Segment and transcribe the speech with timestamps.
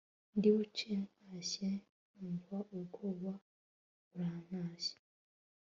[0.37, 1.69] ndibuce ntashye
[2.13, 3.31] nkumva ubwoba
[4.09, 4.95] burantashye